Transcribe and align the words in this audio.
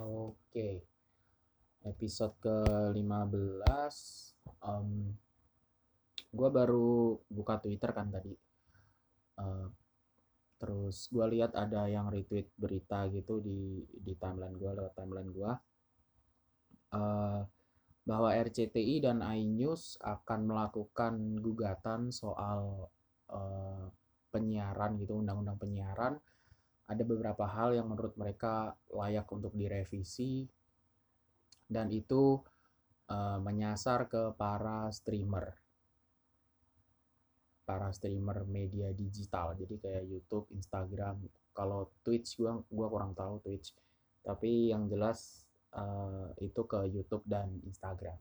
Oke. 0.00 0.80
Episode 1.84 2.36
ke-15 2.40 3.96
um, 4.64 5.12
gua 6.32 6.48
baru 6.48 7.20
buka 7.28 7.60
Twitter 7.60 7.92
kan 7.92 8.08
tadi. 8.08 8.32
Uh, 9.36 9.68
terus 10.60 11.08
gua 11.12 11.28
lihat 11.28 11.56
ada 11.56 11.88
yang 11.88 12.08
retweet 12.12 12.52
berita 12.56 13.08
gitu 13.12 13.40
di 13.40 13.84
di 13.88 14.12
timeline 14.16 14.56
gua 14.56 14.72
lewat 14.76 14.92
timeline 14.96 15.30
gua. 15.32 15.52
Uh, 16.90 17.44
bahwa 18.04 18.32
RCTI 18.32 19.04
dan 19.04 19.20
iNews 19.20 20.00
akan 20.00 20.48
melakukan 20.48 21.14
gugatan 21.44 22.08
soal 22.08 22.88
uh, 23.28 23.84
penyiaran 24.32 24.96
gitu, 24.96 25.20
undang-undang 25.20 25.60
penyiaran 25.60 26.16
ada 26.90 27.06
beberapa 27.06 27.46
hal 27.46 27.78
yang 27.78 27.86
menurut 27.86 28.18
mereka 28.18 28.74
layak 28.90 29.30
untuk 29.30 29.54
direvisi 29.54 30.42
dan 31.70 31.86
itu 31.94 32.42
uh, 33.06 33.38
menyasar 33.38 34.10
ke 34.10 34.34
para 34.34 34.90
streamer. 34.90 35.54
Para 37.62 37.94
streamer 37.94 38.42
media 38.42 38.90
digital 38.90 39.54
jadi 39.54 39.78
kayak 39.78 40.04
YouTube, 40.10 40.50
Instagram. 40.50 41.22
Kalau 41.54 41.94
Twitch 42.02 42.34
gua 42.42 42.58
gua 42.66 42.90
kurang 42.90 43.14
tahu 43.14 43.38
Twitch. 43.46 43.70
Tapi 44.26 44.74
yang 44.74 44.90
jelas 44.90 45.46
uh, 45.70 46.34
itu 46.42 46.66
ke 46.66 46.90
YouTube 46.90 47.22
dan 47.22 47.54
Instagram. 47.62 48.18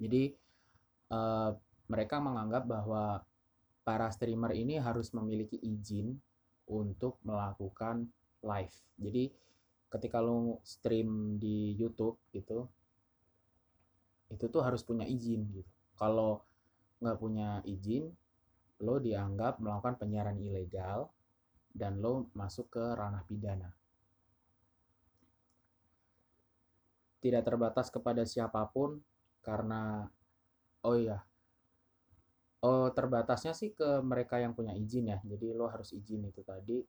Jadi 0.00 0.32
uh, 1.12 1.52
mereka 1.92 2.24
menganggap 2.24 2.64
bahwa 2.64 3.20
para 3.84 4.08
streamer 4.08 4.56
ini 4.56 4.80
harus 4.80 5.12
memiliki 5.12 5.60
izin 5.60 6.16
untuk 6.66 7.18
melakukan 7.22 8.10
live. 8.42 8.76
Jadi 8.98 9.24
ketika 9.86 10.18
lo 10.18 10.58
stream 10.66 11.38
di 11.38 11.74
YouTube 11.78 12.18
gitu, 12.34 12.66
itu 14.30 14.44
tuh 14.50 14.62
harus 14.62 14.82
punya 14.82 15.06
izin 15.06 15.46
gitu. 15.54 15.70
Kalau 15.96 16.42
nggak 16.98 17.18
punya 17.18 17.62
izin, 17.64 18.10
lo 18.82 18.98
dianggap 19.00 19.62
melakukan 19.62 19.96
penyiaran 19.96 20.36
ilegal 20.42 21.08
dan 21.72 22.02
lo 22.02 22.28
masuk 22.34 22.72
ke 22.72 22.84
ranah 22.96 23.24
pidana. 23.24 23.70
Tidak 27.22 27.42
terbatas 27.42 27.88
kepada 27.88 28.22
siapa 28.22 28.60
pun 28.70 29.00
karena 29.40 30.06
oh 30.82 30.94
iya 30.98 31.22
Oh, 32.66 32.90
terbatasnya 32.90 33.54
sih 33.54 33.70
ke 33.78 34.02
mereka 34.02 34.42
yang 34.42 34.50
punya 34.50 34.74
izin 34.74 35.14
ya. 35.14 35.18
Jadi 35.22 35.54
lo 35.54 35.70
harus 35.70 35.94
izin 35.94 36.26
itu 36.26 36.42
tadi. 36.42 36.82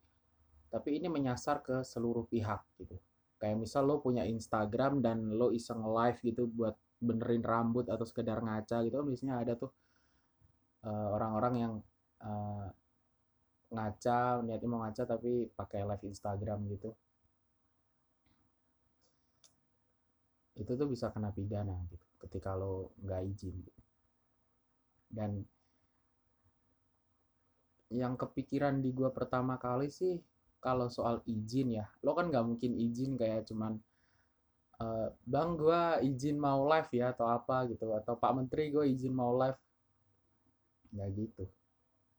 Tapi 0.73 0.89
ini 0.97 1.05
menyasar 1.05 1.61
ke 1.61 1.85
seluruh 1.85 2.25
pihak 2.25 2.61
gitu. 2.81 2.97
Kayak 3.37 3.61
misal 3.61 3.85
lo 3.85 4.01
punya 4.01 4.25
Instagram 4.25 5.05
dan 5.05 5.37
lo 5.37 5.53
iseng 5.53 5.85
live 5.85 6.17
gitu 6.25 6.49
buat 6.49 6.73
benerin 6.97 7.45
rambut 7.45 7.85
atau 7.85 8.05
sekedar 8.09 8.41
ngaca 8.41 8.81
gitu 8.81 8.95
kan 8.97 9.05
biasanya 9.05 9.35
ada 9.37 9.53
tuh 9.53 9.69
uh, 10.81 11.13
orang-orang 11.13 11.53
yang 11.61 11.73
uh, 12.25 12.67
ngaca 13.69 14.41
niatnya 14.41 14.69
mau 14.69 14.81
ngaca 14.81 15.03
tapi 15.05 15.45
pakai 15.53 15.85
live 15.85 16.03
Instagram 16.09 16.59
gitu 16.73 16.89
itu 20.57 20.71
tuh 20.73 20.87
bisa 20.89 21.13
kena 21.13 21.29
pidana 21.29 21.77
gitu 21.93 22.05
ketika 22.25 22.57
lo 22.57 22.97
nggak 23.05 23.21
izin 23.29 23.55
gitu. 23.61 23.81
dan 25.13 25.45
yang 27.87 28.19
kepikiran 28.19 28.83
di 28.83 28.91
gua 28.91 29.11
pertama 29.15 29.55
kali 29.55 29.87
sih 29.87 30.19
kalau 30.59 30.91
soal 30.91 31.23
izin 31.23 31.79
ya. 31.79 31.85
Lo 32.03 32.11
kan 32.17 32.27
nggak 32.27 32.45
mungkin 32.45 32.75
izin 32.75 33.15
kayak 33.15 33.47
cuman 33.47 33.79
e, 34.75 34.85
bang 35.23 35.55
gua 35.55 36.03
izin 36.03 36.35
mau 36.35 36.67
live 36.67 36.91
ya 36.91 37.15
atau 37.15 37.29
apa 37.31 37.69
gitu. 37.71 37.87
Atau 37.95 38.19
pak 38.19 38.31
menteri 38.35 38.73
gue 38.73 38.85
izin 38.89 39.13
mau 39.15 39.31
live. 39.37 39.59
Nggak 40.91 41.09
gitu. 41.15 41.45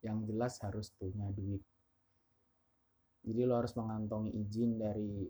Yang 0.00 0.18
jelas 0.32 0.54
harus 0.64 0.88
punya 0.96 1.28
duit. 1.34 1.60
Jadi 3.26 3.40
lo 3.44 3.60
harus 3.60 3.74
mengantongi 3.76 4.32
izin 4.32 4.80
dari 4.80 5.28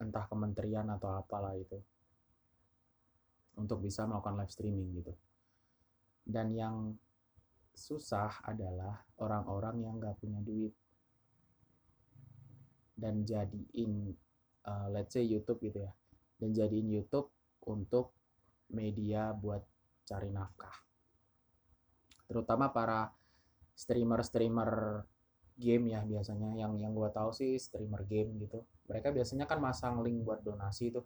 entah 0.00 0.24
kementerian 0.26 0.88
atau 0.90 1.14
apalah 1.14 1.54
itu 1.54 1.78
untuk 3.54 3.84
bisa 3.84 4.08
melakukan 4.08 4.40
live 4.40 4.52
streaming 4.52 4.88
gitu. 5.02 5.12
Dan 6.22 6.54
yang 6.54 6.96
susah 7.72 8.44
adalah 8.44 9.02
orang-orang 9.18 9.84
yang 9.84 9.94
nggak 9.98 10.16
punya 10.20 10.40
duit. 10.44 10.72
Dan 12.92 13.26
jadiin 13.26 14.12
uh, 14.68 14.88
let's 14.92 15.16
say 15.16 15.24
YouTube 15.24 15.58
gitu 15.64 15.84
ya. 15.88 15.92
Dan 16.38 16.52
jadiin 16.54 16.88
YouTube 16.92 17.32
untuk 17.66 18.14
media 18.72 19.32
buat 19.34 19.64
cari 20.06 20.30
nafkah. 20.30 20.74
Terutama 22.28 22.72
para 22.72 23.12
streamer-streamer 23.74 25.02
game 25.56 25.96
ya 25.96 26.00
biasanya. 26.04 26.54
Yang 26.56 26.72
yang 26.80 26.92
gue 26.92 27.10
tahu 27.10 27.30
sih 27.34 27.58
streamer 27.58 28.04
game 28.06 28.38
gitu. 28.40 28.62
Mereka 28.86 29.10
biasanya 29.10 29.48
kan 29.48 29.58
masang 29.58 30.00
link 30.04 30.22
buat 30.22 30.44
donasi 30.44 30.92
tuh 30.92 31.04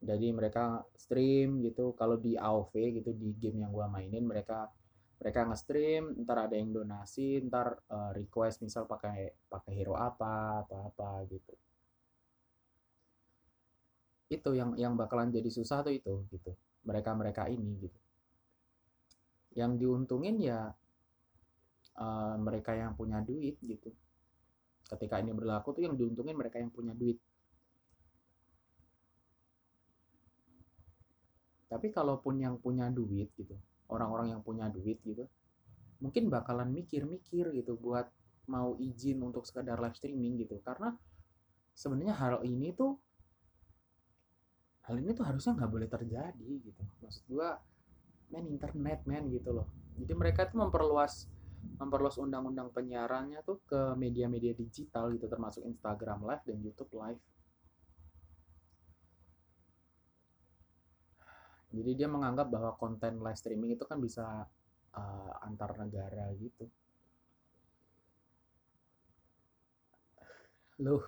jadi 0.00 0.32
mereka 0.32 0.84
stream 0.96 1.60
gitu 1.60 1.92
kalau 1.92 2.16
di 2.16 2.32
AOV 2.36 2.72
gitu 3.00 3.12
di 3.12 3.36
game 3.36 3.64
yang 3.64 3.72
gue 3.72 3.86
mainin 3.86 4.24
mereka 4.24 4.72
mereka 5.20 5.44
nge-stream, 5.44 6.16
ntar 6.24 6.48
ada 6.48 6.56
yang 6.56 6.72
donasi, 6.72 7.44
ntar 7.44 7.76
uh, 7.92 8.08
request 8.16 8.64
misal 8.64 8.88
pakai 8.88 9.36
pakai 9.52 9.72
hero 9.76 9.92
apa 9.92 10.64
atau 10.64 10.88
apa 10.88 11.20
gitu. 11.28 11.52
Itu 14.32 14.56
yang 14.56 14.72
yang 14.80 14.96
bakalan 14.96 15.28
jadi 15.28 15.52
susah 15.52 15.84
tuh 15.84 15.92
itu 15.92 16.24
gitu. 16.32 16.56
Mereka-mereka 16.88 17.52
ini 17.52 17.84
gitu. 17.84 18.00
Yang 19.52 19.72
diuntungin 19.84 20.40
ya 20.40 20.72
uh, 22.00 22.34
mereka 22.40 22.72
yang 22.72 22.96
punya 22.96 23.20
duit 23.20 23.60
gitu. 23.60 23.92
Ketika 24.88 25.20
ini 25.20 25.36
berlaku 25.36 25.76
tuh 25.76 25.84
yang 25.84 26.00
diuntungin 26.00 26.32
mereka 26.32 26.56
yang 26.56 26.72
punya 26.72 26.96
duit. 26.96 27.20
Tapi 31.70 31.94
kalaupun 31.94 32.42
yang 32.42 32.58
punya 32.58 32.90
duit 32.90 33.30
gitu, 33.38 33.54
orang-orang 33.86 34.34
yang 34.34 34.42
punya 34.42 34.66
duit 34.66 34.98
gitu 35.06 35.24
mungkin 36.00 36.32
bakalan 36.32 36.72
mikir-mikir 36.72 37.52
gitu 37.52 37.76
buat 37.76 38.08
mau 38.48 38.74
izin 38.80 39.20
untuk 39.20 39.44
sekadar 39.44 39.78
live 39.78 39.94
streaming 39.94 40.40
gitu. 40.42 40.58
Karena 40.64 40.96
sebenarnya 41.76 42.16
hal 42.16 42.34
ini 42.42 42.72
tuh 42.74 42.96
hal 44.88 44.96
ini 44.98 45.12
tuh 45.14 45.22
harusnya 45.28 45.54
nggak 45.54 45.70
boleh 45.70 45.88
terjadi 45.88 46.50
gitu. 46.64 46.82
Maksud 47.04 47.22
gua 47.30 47.60
main 48.32 48.48
internet 48.48 49.04
men 49.06 49.28
gitu 49.30 49.54
loh. 49.54 49.68
Jadi 50.00 50.12
mereka 50.16 50.48
tuh 50.48 50.58
memperluas 50.64 51.28
memperluas 51.76 52.16
undang-undang 52.16 52.72
penyiarannya 52.72 53.44
tuh 53.44 53.60
ke 53.68 53.92
media-media 53.92 54.56
digital 54.56 55.12
gitu 55.12 55.28
termasuk 55.28 55.60
Instagram 55.68 56.24
live 56.24 56.44
dan 56.48 56.56
YouTube 56.64 56.88
live 56.96 57.20
jadi 61.70 61.90
dia 61.94 62.08
menganggap 62.10 62.50
bahwa 62.50 62.74
konten 62.74 63.22
live 63.22 63.38
streaming 63.38 63.78
itu 63.78 63.86
kan 63.86 64.02
bisa 64.02 64.42
uh, 64.94 65.32
antar 65.46 65.78
negara 65.78 66.26
gitu. 66.34 66.66
Lu 70.82 70.98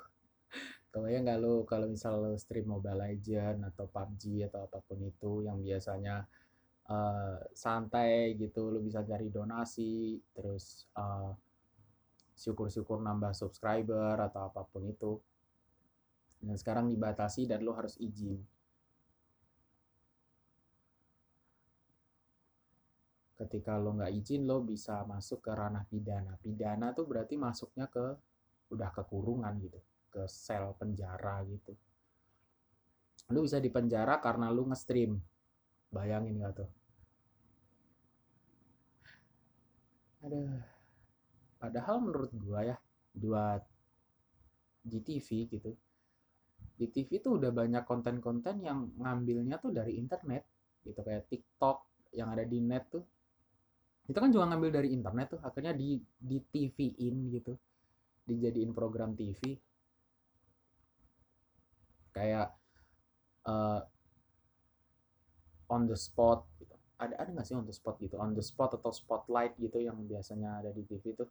ya 1.08 1.18
nggak 1.24 1.40
lu 1.40 1.64
kalau 1.66 1.88
misal 1.88 2.20
lu 2.20 2.36
stream 2.38 2.68
Mobile 2.68 3.00
Legend 3.00 3.64
atau 3.74 3.88
PUBG 3.88 4.46
atau 4.46 4.68
apa 4.68 4.78
pun 4.84 5.00
itu 5.02 5.40
yang 5.42 5.58
biasanya 5.64 6.28
uh, 6.92 7.40
santai 7.56 8.36
gitu 8.36 8.68
lu 8.68 8.84
bisa 8.84 9.00
cari 9.02 9.32
donasi 9.32 10.20
terus 10.36 10.86
uh, 10.94 11.32
syukur-syukur 12.36 13.02
nambah 13.02 13.34
subscriber 13.34 14.14
atau 14.20 14.46
apa 14.46 14.62
pun 14.62 14.86
itu. 14.86 15.18
Dan 16.42 16.54
sekarang 16.54 16.86
dibatasi 16.86 17.50
dan 17.50 17.66
lu 17.66 17.74
harus 17.74 17.98
izin 17.98 18.51
ketika 23.42 23.74
lo 23.74 23.98
nggak 23.98 24.12
izin 24.14 24.46
lo 24.46 24.62
bisa 24.62 25.02
masuk 25.02 25.42
ke 25.42 25.50
ranah 25.50 25.82
pidana. 25.90 26.38
Pidana 26.38 26.94
tuh 26.94 27.04
berarti 27.10 27.34
masuknya 27.34 27.90
ke 27.90 28.14
udah 28.70 28.90
ke 28.94 29.02
kurungan 29.04 29.58
gitu 29.58 29.80
ke 30.12 30.22
sel 30.30 30.76
penjara 30.78 31.42
gitu. 31.48 31.74
Lo 33.34 33.42
bisa 33.42 33.58
dipenjara 33.58 34.22
karena 34.22 34.52
lo 34.52 34.68
nge-stream. 34.68 35.18
Bayangin 35.92 36.40
gak 36.40 36.64
tuh? 36.64 36.70
Ada 40.22 40.40
padahal 41.58 41.96
menurut 42.02 42.32
gua 42.34 42.60
ya 42.66 42.76
di 44.82 44.98
TV 44.98 45.46
gitu 45.46 45.70
di 46.74 46.90
TV 46.90 47.22
tuh 47.22 47.38
udah 47.38 47.54
banyak 47.54 47.86
konten-konten 47.86 48.66
yang 48.66 48.90
ngambilnya 48.98 49.62
tuh 49.62 49.70
dari 49.70 49.94
internet 49.94 50.42
gitu 50.82 50.98
kayak 50.98 51.30
TikTok 51.30 52.10
yang 52.16 52.34
ada 52.34 52.42
di 52.42 52.58
net 52.58 52.90
tuh 52.90 53.06
itu 54.12 54.20
kan 54.20 54.28
juga 54.28 54.44
ngambil 54.52 54.70
dari 54.76 54.88
internet 54.92 55.26
tuh 55.32 55.40
akhirnya 55.40 55.72
di 55.72 55.96
di 56.20 56.36
TV-in 56.36 57.32
gitu. 57.32 57.56
Dijadiin 58.28 58.76
program 58.76 59.16
TV 59.16 59.56
kayak 62.12 62.52
uh, 63.48 63.80
on 65.72 65.88
the 65.88 65.96
spot 65.96 66.44
gitu. 66.60 66.76
Ada 67.00 67.24
ada 67.24 67.28
nggak 67.32 67.46
sih 67.48 67.56
on 67.56 67.64
the 67.64 67.72
spot 67.72 67.96
gitu? 68.04 68.20
On 68.20 68.36
the 68.36 68.44
spot 68.44 68.76
atau 68.76 68.92
spotlight 68.92 69.56
gitu 69.56 69.80
yang 69.80 69.96
biasanya 70.04 70.60
ada 70.60 70.70
di 70.76 70.84
TV 70.84 71.16
itu 71.16 71.24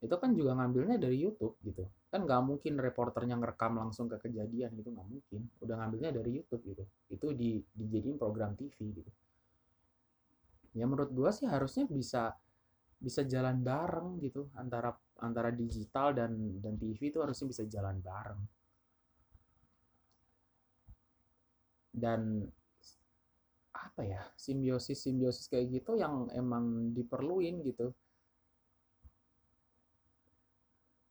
itu 0.00 0.16
kan 0.16 0.32
juga 0.32 0.56
ngambilnya 0.56 0.96
dari 0.96 1.20
YouTube 1.20 1.60
gitu. 1.60 1.84
Kan 2.08 2.24
nggak 2.24 2.40
mungkin 2.48 2.80
reporternya 2.80 3.36
ngerekam 3.36 3.76
langsung 3.76 4.08
ke 4.08 4.16
kejadian 4.24 4.72
gitu 4.72 4.88
nggak 4.88 5.04
mungkin. 5.04 5.52
Udah 5.60 5.84
ngambilnya 5.84 6.16
dari 6.16 6.40
YouTube 6.40 6.64
gitu. 6.64 6.84
Itu 7.12 7.36
di 7.36 7.60
dijadiin 7.76 8.16
program 8.16 8.56
TV 8.56 9.04
gitu 9.04 9.12
ya 10.74 10.84
menurut 10.86 11.10
gua 11.10 11.30
sih 11.34 11.46
harusnya 11.50 11.84
bisa 11.90 12.34
bisa 13.00 13.24
jalan 13.24 13.64
bareng 13.64 14.20
gitu 14.20 14.52
antara 14.60 14.92
antara 15.24 15.48
digital 15.48 16.12
dan 16.12 16.36
dan 16.60 16.76
TV 16.76 17.10
itu 17.10 17.18
harusnya 17.24 17.48
bisa 17.48 17.64
jalan 17.64 17.96
bareng. 18.04 18.40
Dan 21.90 22.44
apa 23.72 24.02
ya 24.04 24.22
simbiosis 24.36 25.00
simbiosis 25.00 25.48
kayak 25.48 25.80
gitu 25.80 25.96
yang 25.96 26.28
emang 26.36 26.92
diperluin 26.92 27.64
gitu. 27.64 27.90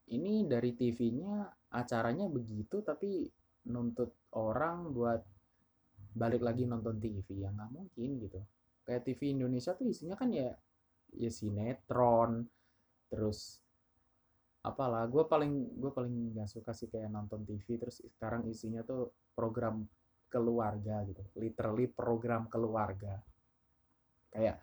Ini 0.10 0.50
dari 0.50 0.74
TV-nya 0.74 1.46
acaranya 1.70 2.26
begitu 2.30 2.82
tapi 2.82 3.30
nuntut 3.70 4.34
orang 4.34 4.90
buat 4.90 5.22
balik 6.18 6.42
lagi 6.42 6.66
nonton 6.66 6.98
TV 6.98 7.46
yang 7.46 7.54
nggak 7.54 7.70
mungkin 7.70 8.10
gitu 8.18 8.42
kayak 8.90 9.06
TV 9.06 9.38
Indonesia 9.38 9.78
tuh 9.78 9.86
isinya 9.86 10.18
kan 10.18 10.34
ya 10.34 10.50
ya 11.14 11.30
sinetron 11.30 12.42
terus 13.06 13.62
apalah 14.66 15.06
gue 15.06 15.22
paling 15.30 15.78
gue 15.78 15.92
paling 15.94 16.34
nggak 16.34 16.50
suka 16.50 16.74
sih 16.74 16.90
kayak 16.90 17.14
nonton 17.14 17.46
TV 17.46 17.78
terus 17.78 18.02
sekarang 18.18 18.50
isinya 18.50 18.82
tuh 18.82 19.14
program 19.38 19.86
keluarga 20.26 21.06
gitu 21.06 21.22
literally 21.38 21.86
program 21.86 22.50
keluarga. 22.50 23.22
Kayak 24.34 24.58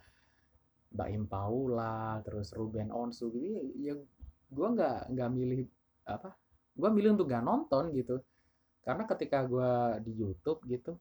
Mbak 0.90 1.08
Im 1.14 1.24
Paula 1.30 2.18
terus 2.26 2.50
Ruben 2.50 2.90
Onsu 2.90 3.30
gitu 3.30 3.46
ya, 3.46 3.62
ya 3.78 3.94
gue 4.50 4.68
nggak 4.74 5.14
nggak 5.14 5.30
milih 5.30 5.62
apa 6.06 6.34
gue 6.76 6.90
milih 6.92 7.14
untuk 7.14 7.30
gak 7.30 7.46
nonton 7.46 7.94
gitu. 7.94 8.18
Karena 8.84 9.02
ketika 9.08 9.42
gue 9.46 9.70
di 10.06 10.12
YouTube 10.18 10.62
gitu 10.68 10.94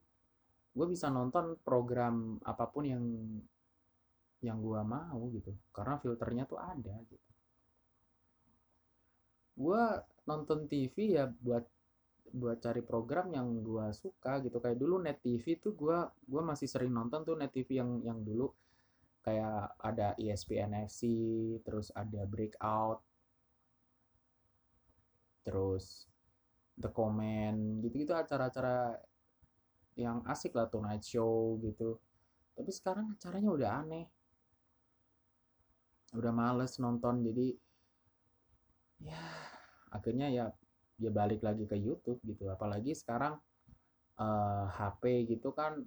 gue 0.76 0.86
bisa 0.92 1.08
nonton 1.08 1.56
program 1.64 2.36
apa 2.44 2.68
pun 2.68 2.84
yang 2.84 3.04
yang 4.44 4.60
gue 4.60 4.80
mau 4.84 5.20
gitu. 5.32 5.56
Karena 5.72 5.96
filternya 5.96 6.44
tuh 6.44 6.60
ada 6.60 7.00
gitu. 7.08 7.28
Gue 9.56 9.82
nonton 10.28 10.68
TV 10.68 11.16
ya 11.16 11.24
buat 11.24 11.64
buat 12.36 12.60
cari 12.60 12.84
program 12.84 13.32
yang 13.32 13.64
gue 13.64 13.86
suka 13.96 14.44
gitu. 14.44 14.60
Kayak 14.60 14.76
dulu 14.76 15.00
net 15.00 15.24
TV 15.24 15.56
tuh 15.56 15.72
gue 15.72 15.98
gue 16.28 16.42
masih 16.44 16.68
sering 16.68 16.92
nonton 16.92 17.24
tuh 17.24 17.40
net 17.40 17.56
TV 17.56 17.80
yang 17.80 18.04
yang 18.04 18.20
dulu. 18.20 18.52
Kayak 19.24 19.74
ada 19.80 20.12
ESPN 20.20 20.84
FC 20.84 21.00
terus 21.64 21.88
ada 21.96 22.28
Breakout. 22.28 23.00
Terus 25.40 26.04
The 26.76 26.92
Comment 26.92 27.80
gitu-gitu 27.80 28.12
acara-acara 28.12 29.00
yang 29.96 30.20
asik 30.28 30.52
lah 30.52 30.68
Tonight 30.68 31.02
Show 31.02 31.56
gitu. 31.64 31.96
Tapi 32.52 32.70
sekarang 32.72 33.16
acaranya 33.16 33.50
udah 33.50 33.70
aneh. 33.82 34.06
Udah 36.12 36.32
males 36.32 36.76
nonton 36.76 37.24
jadi 37.24 37.56
ya 38.96 39.20
akhirnya 39.92 40.32
ya 40.32 40.44
ya 40.96 41.10
balik 41.12 41.40
lagi 41.40 41.64
ke 41.64 41.76
YouTube 41.80 42.20
gitu. 42.28 42.48
Apalagi 42.52 42.92
sekarang 42.92 43.40
uh, 44.20 44.24
eh, 44.24 44.64
HP 44.76 45.02
gitu 45.32 45.52
kan 45.56 45.80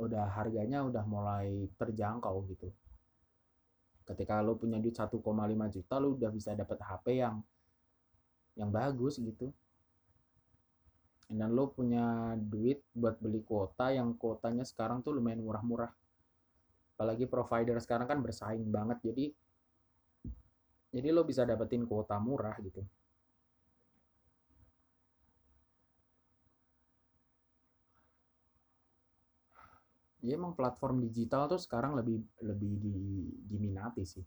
udah 0.00 0.32
harganya 0.32 0.84
udah 0.84 1.04
mulai 1.08 1.68
terjangkau 1.80 2.44
gitu. 2.52 2.68
Ketika 4.04 4.40
lo 4.44 4.56
punya 4.56 4.80
duit 4.80 4.96
1,5 4.96 5.16
juta 5.72 5.94
lo 5.96 6.16
udah 6.16 6.30
bisa 6.32 6.52
dapat 6.52 6.76
HP 6.80 7.24
yang 7.24 7.40
yang 8.58 8.68
bagus 8.68 9.16
gitu 9.16 9.48
dan 11.30 11.54
lo 11.54 11.70
punya 11.70 12.34
duit 12.34 12.82
buat 12.90 13.14
beli 13.22 13.46
kuota 13.46 13.94
yang 13.94 14.18
kuotanya 14.18 14.66
sekarang 14.66 14.98
tuh 15.06 15.14
lumayan 15.14 15.46
murah-murah. 15.46 15.94
Apalagi 16.98 17.30
provider 17.30 17.78
sekarang 17.78 18.10
kan 18.10 18.18
bersaing 18.18 18.66
banget 18.66 18.98
jadi 19.06 19.30
jadi 20.90 21.14
lo 21.14 21.22
bisa 21.22 21.46
dapetin 21.46 21.86
kuota 21.86 22.18
murah 22.18 22.58
gitu. 22.58 22.82
Ya 30.20 30.36
emang 30.36 30.52
platform 30.52 31.00
digital 31.00 31.48
tuh 31.48 31.62
sekarang 31.62 31.96
lebih 31.96 32.20
lebih 32.42 32.72
di, 32.76 32.98
diminati 33.46 34.02
sih. 34.04 34.26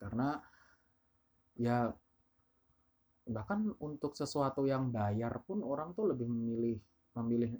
Karena 0.00 0.40
ya 1.54 1.92
bahkan 3.22 3.70
untuk 3.78 4.18
sesuatu 4.18 4.66
yang 4.66 4.90
bayar 4.90 5.38
pun 5.46 5.62
orang 5.62 5.94
tuh 5.94 6.10
lebih 6.10 6.26
memilih 6.26 6.76
memilih 7.14 7.52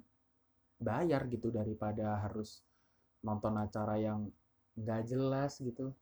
bayar 0.75 1.23
gitu 1.31 1.47
daripada 1.53 2.19
harus 2.19 2.59
nonton 3.23 3.55
acara 3.55 3.95
yang 3.95 4.27
nggak 4.75 5.01
jelas 5.07 5.63
gitu. 5.63 5.95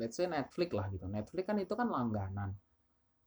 Let's 0.00 0.18
say 0.18 0.26
Netflix 0.26 0.70
lah 0.72 0.88
gitu. 0.90 1.06
Netflix 1.06 1.44
kan 1.44 1.58
itu 1.60 1.74
kan 1.76 1.86
langganan 1.86 2.56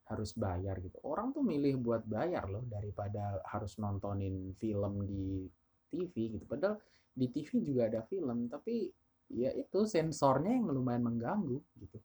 harus 0.09 0.33
bayar 0.33 0.81
gitu. 0.81 0.97
Orang 1.05 1.31
tuh 1.31 1.45
milih 1.45 1.77
buat 1.79 2.03
bayar 2.03 2.49
loh 2.49 2.65
daripada 2.65 3.39
harus 3.45 3.77
nontonin 3.77 4.57
film 4.57 5.05
di 5.05 5.45
TV 5.93 6.39
gitu. 6.39 6.43
Padahal 6.49 6.81
di 7.13 7.27
TV 7.29 7.61
juga 7.61 7.87
ada 7.87 8.01
film 8.03 8.49
tapi 8.49 8.89
ya 9.27 9.51
itu 9.53 9.83
sensornya 9.83 10.55
yang 10.55 10.71
lumayan 10.71 11.03
mengganggu 11.03 11.59
gitu 11.83 11.99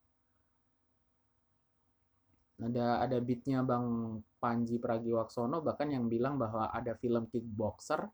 ada 2.69 3.03
ada 3.03 3.19
beatnya 3.19 3.65
Bang 3.65 4.19
Panji 4.43 4.77
Pragiwaksono 4.77 5.63
bahkan 5.63 5.89
yang 5.91 6.07
bilang 6.07 6.35
bahwa 6.37 6.69
ada 6.71 6.93
film 6.99 7.27
kickboxer 7.31 8.07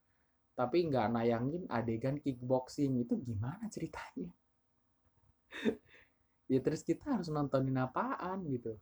tapi 0.58 0.90
nggak 0.90 1.06
nayangin 1.14 1.62
adegan 1.70 2.18
kickboxing. 2.18 2.98
Itu 3.06 3.14
gimana 3.22 3.70
ceritanya? 3.70 4.30
Ya 6.48 6.64
terus 6.64 6.80
kita 6.80 7.12
harus 7.12 7.28
nontonin 7.28 7.76
apaan 7.76 8.40
gitu. 8.48 8.72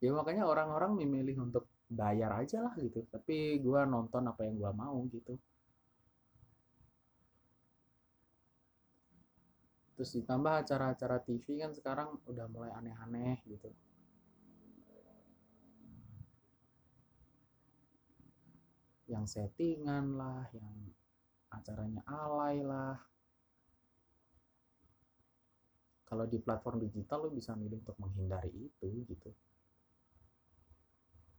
Ya 0.00 0.16
makanya 0.16 0.48
orang-orang 0.48 0.96
memilih 0.96 1.44
untuk 1.44 1.68
bayar 1.84 2.32
aja 2.40 2.64
lah 2.64 2.72
gitu. 2.80 3.04
Tapi 3.12 3.60
gue 3.60 3.80
nonton 3.84 4.24
apa 4.32 4.48
yang 4.48 4.56
gue 4.56 4.72
mau 4.72 4.96
gitu. 5.12 5.36
Terus 9.92 10.10
ditambah 10.16 10.64
acara-acara 10.64 11.20
TV 11.20 11.60
kan 11.60 11.76
sekarang 11.76 12.16
udah 12.24 12.48
mulai 12.48 12.72
aneh-aneh 12.72 13.44
gitu 13.44 13.68
yang 19.22 19.30
settingan 19.30 20.18
lah, 20.18 20.42
yang 20.50 20.74
acaranya 21.54 22.02
alay 22.10 22.58
lah. 22.66 22.98
Kalau 26.10 26.26
di 26.26 26.42
platform 26.42 26.82
digital 26.82 27.24
lo 27.24 27.30
bisa 27.30 27.54
milih 27.54 27.78
untuk 27.86 27.94
menghindari 28.02 28.50
itu 28.50 29.06
gitu. 29.06 29.30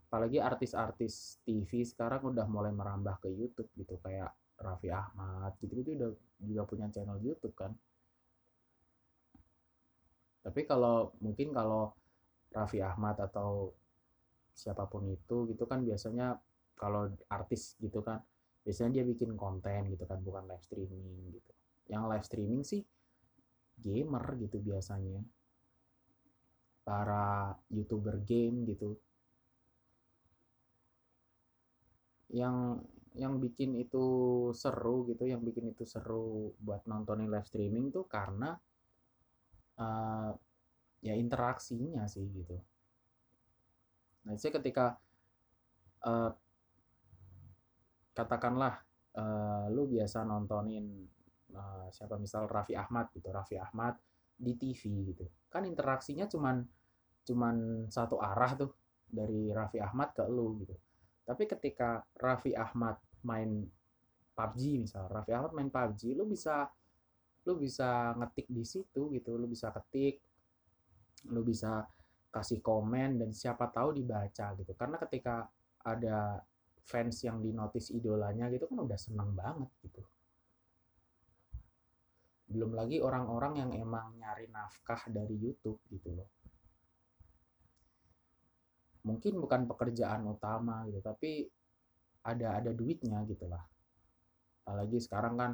Apalagi 0.08 0.40
artis-artis 0.40 1.44
TV 1.44 1.84
sekarang 1.84 2.32
udah 2.32 2.48
mulai 2.48 2.72
merambah 2.72 3.20
ke 3.20 3.28
YouTube 3.36 3.68
gitu 3.76 4.00
kayak 4.00 4.32
Raffi 4.56 4.88
Ahmad 4.88 5.60
gitu-gitu 5.60 6.00
udah 6.00 6.12
juga 6.40 6.64
punya 6.64 6.88
channel 6.88 7.20
YouTube 7.20 7.52
kan. 7.52 7.76
Tapi 10.40 10.64
kalau 10.64 11.12
mungkin 11.20 11.52
kalau 11.52 11.92
Raffi 12.56 12.80
Ahmad 12.80 13.20
atau 13.20 13.76
siapa 14.56 14.88
pun 14.88 15.04
itu 15.12 15.50
gitu 15.52 15.68
kan 15.68 15.84
biasanya 15.84 16.40
kalau 16.74 17.10
artis 17.30 17.78
gitu 17.80 18.02
kan 18.02 18.20
biasanya 18.64 19.00
dia 19.00 19.04
bikin 19.04 19.36
konten 19.36 19.92
gitu 19.92 20.08
kan 20.08 20.24
bukan 20.24 20.48
live 20.48 20.64
streaming 20.64 21.36
gitu. 21.36 21.52
Yang 21.92 22.04
live 22.10 22.26
streaming 22.26 22.62
sih 22.64 22.82
gamer 23.80 24.24
gitu 24.40 24.58
biasanya. 24.64 25.20
Para 26.84 27.56
youtuber 27.72 28.20
game 28.24 28.68
gitu. 28.68 28.96
Yang 32.32 32.88
yang 33.14 33.38
bikin 33.38 33.78
itu 33.78 34.06
seru 34.58 35.06
gitu 35.06 35.30
yang 35.30 35.46
bikin 35.46 35.70
itu 35.70 35.86
seru 35.86 36.58
buat 36.58 36.82
nontonin 36.90 37.30
live 37.30 37.46
streaming 37.46 37.94
tuh 37.94 38.10
karena 38.10 38.58
uh, 39.78 40.34
ya 41.04 41.14
interaksinya 41.14 42.10
sih 42.10 42.26
gitu. 42.26 42.58
Nah 44.26 44.34
saya 44.40 44.56
ketika 44.58 44.98
uh, 46.08 46.34
katakanlah 48.14 48.80
uh, 49.18 49.66
lu 49.74 49.90
biasa 49.90 50.22
nontonin 50.24 50.86
uh, 51.54 51.88
siapa 51.90 52.16
misal 52.22 52.46
Raffi 52.46 52.78
Ahmad 52.78 53.10
gitu 53.14 53.30
Raffi 53.34 53.58
Ahmad 53.58 53.98
di 54.38 54.54
TV 54.58 55.14
gitu. 55.14 55.26
Kan 55.50 55.66
interaksinya 55.66 56.30
cuman 56.30 56.62
cuman 57.24 57.88
satu 57.90 58.20
arah 58.22 58.54
tuh 58.58 58.72
dari 59.08 59.50
Raffi 59.54 59.82
Ahmad 59.82 60.14
ke 60.14 60.26
lu 60.26 60.58
gitu. 60.62 60.76
Tapi 61.24 61.44
ketika 61.50 62.04
Raffi 62.18 62.54
Ahmad 62.54 63.00
main 63.24 63.66
PUBG 64.34 64.82
misal 64.82 65.08
Raffi 65.08 65.32
Ahmad 65.32 65.54
main 65.54 65.70
PUBG 65.70 66.18
lu 66.18 66.26
bisa 66.26 66.68
lu 67.44 67.60
bisa 67.60 68.16
ngetik 68.18 68.48
di 68.48 68.64
situ 68.64 69.12
gitu 69.12 69.36
lu 69.36 69.46
bisa 69.52 69.68
ketik 69.72 70.24
lu 71.28 71.44
bisa 71.44 71.84
kasih 72.34 72.60
komen 72.66 73.22
dan 73.22 73.30
siapa 73.30 73.70
tahu 73.70 73.94
dibaca 73.94 74.58
gitu. 74.58 74.74
Karena 74.74 74.98
ketika 74.98 75.46
ada 75.86 76.42
fans 76.84 77.24
yang 77.24 77.40
dinotis 77.40 77.96
idolanya 77.96 78.52
gitu 78.52 78.68
kan 78.68 78.84
udah 78.84 79.00
seneng 79.00 79.32
banget 79.32 79.72
gitu. 79.88 80.04
Belum 82.52 82.76
lagi 82.76 83.00
orang-orang 83.00 83.64
yang 83.64 83.72
emang 83.72 84.20
nyari 84.20 84.52
nafkah 84.52 85.08
dari 85.08 85.34
YouTube 85.40 85.80
gitu 85.90 86.12
loh. 86.12 86.30
Mungkin 89.04 89.40
bukan 89.40 89.68
pekerjaan 89.68 90.24
utama 90.28 90.88
gitu 90.88 91.00
tapi 91.04 91.48
ada 92.24 92.60
ada 92.60 92.72
duitnya 92.72 93.24
gitu 93.28 93.48
lah. 93.48 93.64
Apalagi 94.64 95.00
sekarang 95.00 95.36
kan 95.40 95.52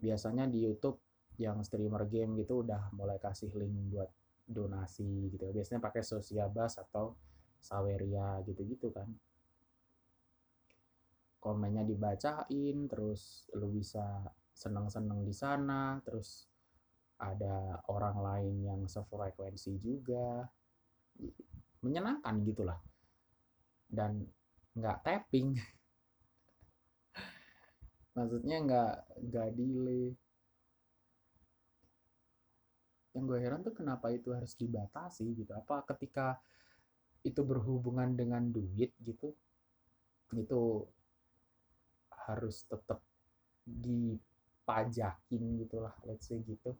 biasanya 0.00 0.48
di 0.48 0.64
YouTube 0.64 1.00
yang 1.40 1.64
streamer 1.64 2.08
game 2.08 2.36
gitu 2.40 2.60
udah 2.64 2.92
mulai 2.92 3.16
kasih 3.20 3.52
link 3.56 3.92
buat 3.92 4.08
donasi 4.44 5.32
gitu. 5.32 5.48
Biasanya 5.48 5.80
pakai 5.80 6.04
Sosiabas 6.04 6.76
atau 6.80 7.16
Saweria 7.60 8.44
gitu-gitu 8.44 8.92
kan 8.92 9.08
komennya 11.44 11.84
dibacain 11.84 12.88
terus 12.88 13.44
lu 13.52 13.68
bisa 13.68 14.24
seneng-seneng 14.56 15.20
di 15.28 15.34
sana 15.36 16.00
terus 16.00 16.48
ada 17.20 17.84
orang 17.92 18.16
lain 18.18 18.54
yang 18.64 18.80
sefrekuensi 18.88 19.76
juga. 19.76 20.48
Menyenangkan 21.84 22.34
gitulah. 22.48 22.80
Dan 23.84 24.24
nggak 24.72 25.00
tapping. 25.04 25.54
Maksudnya 28.16 28.56
nggak 28.64 28.94
nggak 29.30 29.48
delay. 29.52 30.04
Yang 33.14 33.24
gue 33.30 33.38
heran 33.38 33.62
tuh 33.62 33.76
kenapa 33.76 34.10
itu 34.10 34.34
harus 34.34 34.58
dibatasi 34.58 35.38
gitu? 35.38 35.54
Apa 35.54 35.86
ketika 35.94 36.40
itu 37.22 37.40
berhubungan 37.46 38.12
dengan 38.18 38.42
duit 38.50 38.92
gitu 39.00 39.32
itu 40.34 40.82
harus 42.26 42.64
tetap 42.66 43.00
di 43.64 44.16
pajakin 44.64 45.60
gitulah 45.60 45.92
let's 46.08 46.28
say 46.28 46.40
gitu 46.40 46.72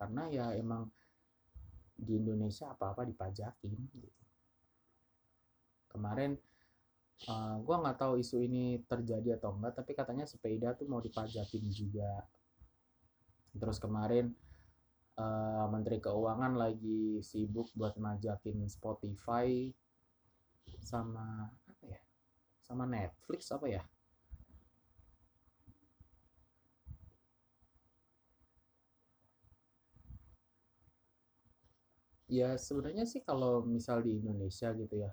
karena 0.00 0.24
ya 0.32 0.46
emang 0.56 0.88
di 2.00 2.16
Indonesia 2.16 2.72
apa-apa 2.72 3.04
dipajakin 3.04 3.76
gitu. 3.76 4.20
kemarin 5.92 6.32
uh, 7.28 7.32
eh, 7.32 7.56
gue 7.60 7.76
nggak 7.76 7.98
tahu 8.00 8.16
isu 8.16 8.40
ini 8.40 8.80
terjadi 8.88 9.36
atau 9.36 9.52
enggak 9.52 9.84
tapi 9.84 9.92
katanya 9.92 10.24
sepeda 10.24 10.72
tuh 10.72 10.88
mau 10.88 11.04
dipajakin 11.04 11.64
juga 11.68 12.24
terus 13.52 13.76
kemarin 13.76 14.32
uh, 15.20 15.68
Menteri 15.68 16.00
Keuangan 16.00 16.56
lagi 16.56 17.20
sibuk 17.20 17.68
buat 17.76 18.00
majakin 18.00 18.64
Spotify 18.72 19.68
sama 20.80 21.52
sama 22.70 22.86
Netflix 22.86 23.50
apa 23.50 23.66
ya? 23.66 23.82
Ya 32.30 32.54
sebenarnya 32.54 33.02
sih 33.10 33.26
kalau 33.26 33.66
misal 33.66 34.06
di 34.06 34.22
Indonesia 34.22 34.70
gitu 34.78 34.94
ya 35.02 35.10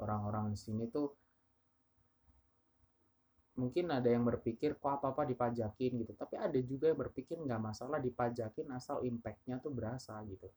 orang-orang 0.00 0.56
di 0.56 0.58
sini 0.64 0.84
tuh 0.88 1.12
mungkin 3.60 3.92
ada 3.92 4.08
yang 4.08 4.24
berpikir 4.24 4.80
kok 4.80 4.88
apa 4.96 5.12
apa 5.12 5.22
dipajakin? 5.28 5.92
gitu. 6.00 6.12
Tapi 6.16 6.34
ada 6.40 6.56
juga 6.64 6.88
yang 6.88 6.98
berpikir 7.04 7.36
nggak 7.36 7.60
masalah 7.68 8.00
dipajakin 8.00 8.66
asal 8.72 9.04
impactnya 9.04 9.60
tuh 9.60 9.70
berasa 9.76 10.16
gitu 10.24 10.48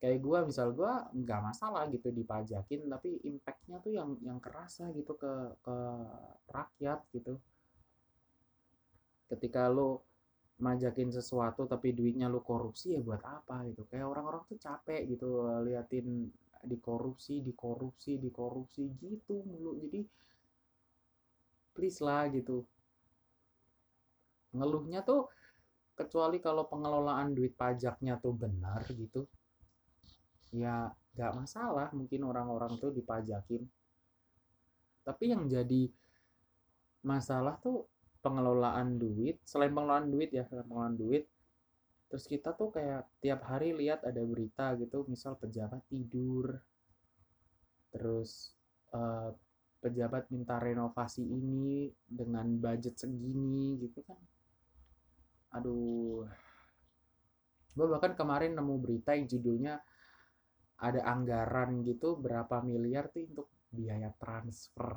kayak 0.00 0.18
gue 0.24 0.38
misal 0.48 0.72
gue 0.72 0.92
nggak 1.12 1.40
masalah 1.44 1.84
gitu 1.92 2.08
dipajakin 2.08 2.88
tapi 2.88 3.20
impactnya 3.20 3.76
tuh 3.84 3.92
yang 3.92 4.16
yang 4.24 4.40
kerasa 4.40 4.88
gitu 4.96 5.12
ke 5.12 5.32
ke 5.60 5.76
rakyat 6.48 7.04
gitu. 7.12 7.36
Ketika 9.28 9.68
lo 9.68 10.08
majakin 10.60 11.12
sesuatu 11.12 11.68
tapi 11.68 11.92
duitnya 11.92 12.32
lu 12.32 12.40
korupsi 12.40 12.96
ya 12.96 13.00
buat 13.04 13.20
apa 13.20 13.68
gitu? 13.68 13.84
Kayak 13.92 14.08
orang-orang 14.08 14.42
tuh 14.48 14.56
capek 14.56 15.04
gitu 15.04 15.44
liatin 15.68 16.32
dikorupsi 16.64 17.44
dikorupsi 17.44 18.16
dikorupsi 18.16 18.88
gitu 18.96 19.44
mulu. 19.44 19.76
Jadi 19.84 20.00
please 21.76 22.00
lah 22.00 22.24
gitu. 22.32 22.64
Ngeluhnya 24.56 25.04
tuh 25.04 25.28
kecuali 25.92 26.40
kalau 26.40 26.64
pengelolaan 26.64 27.36
duit 27.36 27.52
pajaknya 27.52 28.16
tuh 28.16 28.32
benar 28.32 28.80
gitu 28.88 29.28
ya 30.50 30.90
nggak 31.14 31.32
masalah 31.36 31.88
mungkin 31.94 32.26
orang-orang 32.26 32.76
tuh 32.78 32.90
dipajakin. 32.94 33.62
Tapi 35.06 35.24
yang 35.32 35.48
jadi 35.48 35.88
masalah 37.02 37.56
tuh 37.58 37.88
pengelolaan 38.20 39.00
duit 39.00 39.40
selain 39.48 39.72
pengelolaan 39.72 40.12
duit 40.12 40.28
ya 40.28 40.44
selain 40.44 40.68
pengelolaan 40.68 41.00
duit 41.00 41.24
terus 42.12 42.28
kita 42.28 42.52
tuh 42.52 42.68
kayak 42.68 43.08
tiap 43.24 43.40
hari 43.48 43.72
lihat 43.72 44.04
ada 44.04 44.20
berita 44.20 44.76
gitu 44.76 45.08
misal 45.08 45.40
pejabat 45.40 45.80
tidur 45.88 46.60
terus 47.88 48.52
uh, 48.92 49.32
pejabat 49.80 50.28
minta 50.28 50.60
renovasi 50.60 51.24
ini 51.24 51.88
dengan 52.04 52.44
budget 52.60 53.00
segini 53.00 53.80
gitu 53.80 54.04
kan. 54.04 54.20
Aduh. 55.56 56.28
Gue 57.72 57.86
bahkan 57.88 58.12
kemarin 58.12 58.52
nemu 58.52 58.76
berita 58.76 59.16
yang 59.16 59.24
judulnya 59.24 59.80
ada 60.80 61.04
anggaran 61.04 61.84
gitu 61.84 62.16
berapa 62.16 62.64
miliar 62.64 63.12
tuh 63.12 63.28
untuk 63.28 63.48
biaya 63.68 64.08
transfer. 64.16 64.96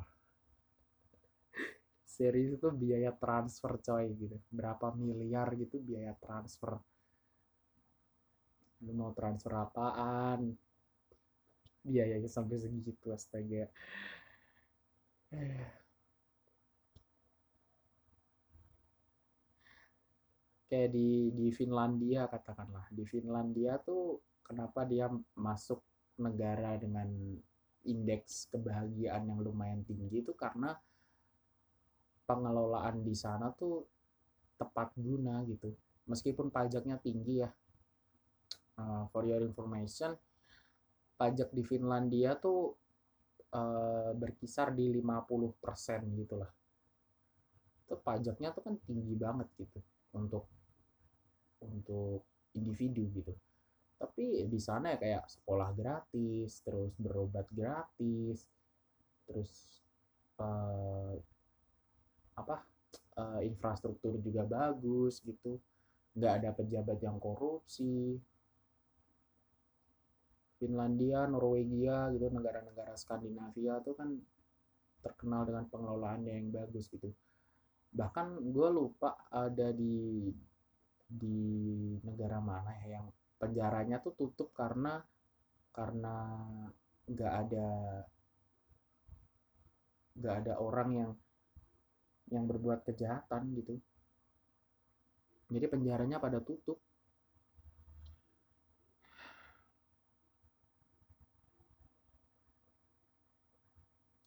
Series 2.15 2.55
itu 2.55 2.71
biaya 2.71 3.11
transfer 3.11 3.75
coy 3.83 4.15
gitu. 4.15 4.39
Berapa 4.47 4.95
miliar 4.95 5.51
gitu 5.59 5.83
biaya 5.83 6.15
transfer. 6.15 6.79
Lu 8.87 8.95
mau 8.95 9.11
transfer 9.11 9.51
apaan? 9.59 10.55
Biayanya 11.83 12.31
sampai 12.31 12.63
segitu 12.63 13.11
astaga. 13.11 13.67
Kayak 20.71 20.89
di 20.95 21.35
di 21.35 21.51
Finlandia 21.51 22.31
katakanlah. 22.31 22.87
Di 22.87 23.03
Finlandia 23.03 23.75
tuh 23.83 24.23
kenapa 24.43 24.85
dia 24.85 25.09
masuk 25.33 25.79
negara 26.19 26.77
dengan 26.77 27.09
indeks 27.83 28.47
kebahagiaan 28.53 29.27
yang 29.27 29.39
lumayan 29.43 29.81
tinggi 29.83 30.23
itu 30.23 30.31
karena 30.35 30.75
pengelolaan 32.23 33.03
di 33.03 33.15
sana 33.15 33.51
tuh 33.51 33.83
tepat 34.55 34.95
guna 34.95 35.43
gitu. 35.47 35.73
Meskipun 36.07 36.51
pajaknya 36.51 36.99
tinggi 36.99 37.43
ya. 37.43 37.49
Uh, 38.73 39.05
for 39.13 39.21
your 39.21 39.37
information 39.45 40.17
pajak 41.13 41.53
di 41.53 41.61
Finlandia 41.61 42.33
tuh 42.33 42.73
uh, 43.53 44.11
berkisar 44.17 44.73
di 44.73 44.97
50% 44.97 46.19
gitu 46.19 46.35
lah. 46.41 46.49
Itu 47.85 47.95
pajaknya 48.01 48.49
tuh 48.49 48.65
kan 48.65 48.75
tinggi 48.81 49.13
banget 49.13 49.45
gitu 49.61 49.77
untuk 50.17 50.49
untuk 51.61 52.25
individu 52.57 53.05
gitu 53.13 53.33
tapi 54.03 54.43
di 54.51 54.59
sana 54.59 54.91
ya 54.91 54.97
kayak 54.99 55.23
sekolah 55.31 55.71
gratis 55.71 56.59
terus 56.59 56.91
berobat 56.99 57.47
gratis 57.55 58.43
terus 59.23 59.79
uh, 60.43 61.15
apa 62.35 62.67
uh, 63.15 63.39
infrastruktur 63.39 64.19
juga 64.19 64.43
bagus 64.43 65.23
gitu. 65.23 65.55
Nggak 66.19 66.33
ada 66.43 66.49
pejabat 66.51 66.99
yang 66.99 67.17
korupsi. 67.17 68.19
Finlandia 70.59 71.27
Norwegia 71.27 72.11
gitu 72.15 72.27
negara-negara 72.31 72.95
Skandinavia 72.95 73.83
tuh 73.83 73.99
kan 73.99 74.15
terkenal 75.03 75.43
dengan 75.43 75.67
pengelolaannya 75.67 76.39
yang 76.39 76.51
bagus 76.51 76.87
gitu. 76.87 77.11
Bahkan 77.91 78.51
gue 78.51 78.69
lupa 78.71 79.27
ada 79.31 79.71
di 79.75 80.27
di 81.03 81.39
negara 82.03 82.39
mana 82.39 82.71
ya 82.83 82.99
yang 82.99 83.07
penjaranya 83.43 83.99
tuh 83.99 84.15
tutup 84.15 84.55
karena 84.55 85.03
karena 85.75 86.15
nggak 87.11 87.33
ada 87.43 87.69
nggak 90.15 90.35
ada 90.39 90.53
orang 90.63 90.89
yang 90.95 91.11
yang 92.31 92.47
berbuat 92.47 92.87
kejahatan 92.87 93.51
gitu. 93.59 93.75
Jadi 95.51 95.65
penjaranya 95.67 96.23
pada 96.23 96.39
tutup. 96.39 96.79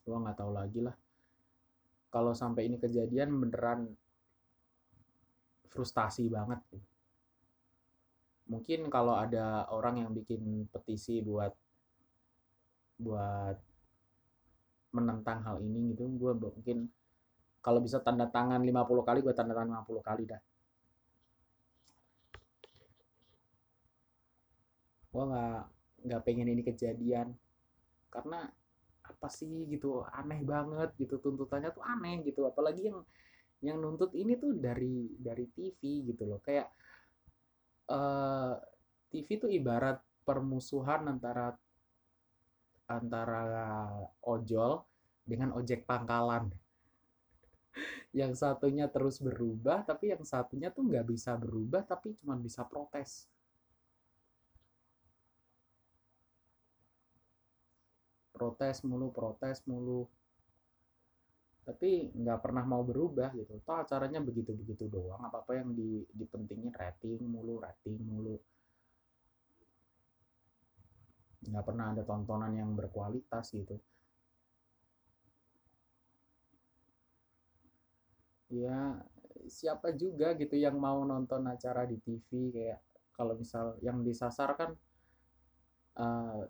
Gua 0.05 0.23
nggak 0.23 0.39
tahu 0.39 0.53
lagi 0.53 0.81
lah. 0.85 0.95
Kalau 2.13 2.37
sampai 2.37 2.69
ini 2.69 2.77
kejadian 2.77 3.33
beneran 3.33 3.91
frustasi 5.73 6.29
banget. 6.29 6.61
gitu 6.71 6.96
mungkin 8.47 8.87
kalau 8.91 9.19
ada 9.19 9.67
orang 9.75 10.07
yang 10.07 10.11
bikin 10.15 10.71
petisi 10.71 11.19
buat 11.23 11.51
buat 12.97 13.59
menentang 14.95 15.45
hal 15.45 15.61
ini 15.61 15.93
gitu 15.93 16.09
gue 16.09 16.33
mungkin 16.33 16.89
kalau 17.67 17.83
bisa 17.83 17.99
tanda 17.99 18.31
tangan 18.31 18.63
50 18.63 19.03
kali 19.03 19.19
gue 19.27 19.35
tanda 19.35 19.51
tangan 19.51 19.83
50 19.83 19.99
kali 20.07 20.23
dah. 20.31 20.39
Gue 25.11 25.25
nggak 25.27 25.61
nggak 26.07 26.23
pengen 26.23 26.47
ini 26.55 26.63
kejadian. 26.63 27.35
Karena 28.07 28.47
apa 29.03 29.29
sih 29.31 29.67
gitu 29.67 30.07
aneh 30.15 30.47
banget 30.47 30.95
gitu 30.95 31.19
tuntutannya 31.19 31.75
tuh 31.75 31.83
aneh 31.83 32.23
gitu. 32.23 32.47
Apalagi 32.47 32.87
yang 32.87 33.03
yang 33.67 33.83
nuntut 33.83 34.15
ini 34.15 34.39
tuh 34.39 34.55
dari 34.55 35.19
dari 35.19 35.51
TV 35.51 36.07
gitu 36.15 36.23
loh. 36.23 36.39
Kayak 36.39 36.71
eh, 37.91 38.55
TV 39.11 39.27
tuh 39.39 39.51
ibarat 39.51 40.03
permusuhan 40.27 41.07
antara 41.07 41.55
antara 42.87 43.43
ojol 44.23 44.83
dengan 45.27 45.55
ojek 45.59 45.87
pangkalan. 45.87 46.51
Yang 48.19 48.43
satunya 48.43 48.87
terus 48.91 49.19
berubah 49.19 49.83
tapi 49.85 50.15
yang 50.15 50.25
satunya 50.25 50.73
tuh 50.73 50.87
nggak 50.87 51.07
bisa 51.13 51.37
berubah 51.37 51.83
tapi 51.85 52.15
cuma 52.17 52.39
bisa 52.39 52.65
protes. 52.65 53.29
Protes 58.33 58.85
mulu 58.85 59.13
protes 59.13 59.61
mulu 59.69 60.09
tapi 61.67 62.15
nggak 62.15 62.39
pernah 62.47 62.63
mau 62.63 62.87
berubah 62.87 63.35
gitu. 63.35 63.59
Toh 63.67 63.83
acaranya 63.83 64.23
begitu 64.23 64.55
begitu 64.55 64.87
doang 64.87 65.19
apa 65.27 65.43
apa 65.43 65.59
yang 65.59 65.75
di 65.75 66.07
dipentingin 66.15 66.71
rating 66.71 67.27
mulu 67.27 67.59
rating 67.59 67.99
mulu. 68.07 68.39
Nggak 71.51 71.65
pernah 71.67 71.91
ada 71.91 72.03
tontonan 72.07 72.55
yang 72.55 72.71
berkualitas 72.79 73.51
gitu. 73.51 73.83
Ya 78.47 79.03
siapa 79.51 79.91
juga 79.91 80.39
gitu 80.39 80.55
yang 80.55 80.79
mau 80.79 81.03
nonton 81.03 81.51
acara 81.51 81.83
di 81.83 81.99
TV 81.99 82.55
kayak 82.55 82.81
kalau 83.11 83.35
misal 83.35 83.75
yang 83.83 84.07
disasar 84.07 84.55
kan 84.55 84.71
uh, 85.99 86.47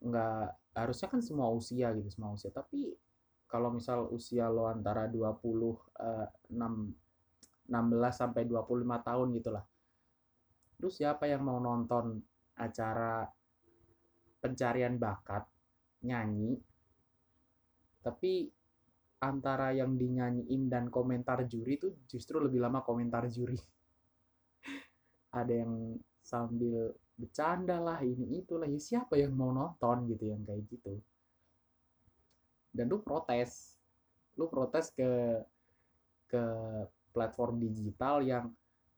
nggak 0.00 0.56
harusnya 0.72 1.08
kan 1.12 1.20
semua 1.20 1.52
usia 1.52 1.92
gitu 1.92 2.08
semua 2.08 2.32
usia. 2.32 2.48
Tapi 2.48 2.96
kalau 3.52 3.76
misal 3.76 4.08
usia 4.08 4.48
lo 4.48 4.64
antara 4.64 5.04
20 5.12 5.20
uh, 5.20 6.24
6 6.48 7.68
16 7.68 7.76
sampai 8.08 8.48
25 8.48 8.80
tahun 9.04 9.28
gitulah 9.36 9.64
terus 10.80 10.96
siapa 10.96 11.28
yang 11.28 11.44
mau 11.44 11.60
nonton 11.60 12.16
acara 12.56 13.28
pencarian 14.40 14.96
bakat 14.96 15.44
nyanyi 16.00 16.56
tapi 18.02 18.50
antara 19.22 19.70
yang 19.70 19.94
dinyanyiin 19.94 20.66
dan 20.66 20.90
komentar 20.90 21.46
juri 21.46 21.78
itu 21.78 21.94
justru 22.10 22.42
lebih 22.42 22.58
lama 22.58 22.82
komentar 22.82 23.30
juri. 23.30 23.54
Ada 25.38 25.62
yang 25.62 25.94
sambil 26.18 26.90
bercanda 27.14 27.78
lah 27.78 28.02
ini 28.02 28.42
itulah 28.42 28.66
ya 28.66 28.82
siapa 28.82 29.14
yang 29.14 29.38
mau 29.38 29.54
nonton 29.54 30.10
gitu 30.10 30.26
yang 30.26 30.42
kayak 30.42 30.66
gitu 30.66 30.98
dan 32.72 32.88
lu 32.88 32.98
protes 33.04 33.76
lu 34.34 34.48
protes 34.48 34.88
ke 34.90 35.40
ke 36.26 36.44
platform 37.12 37.60
digital 37.60 38.24
yang 38.24 38.48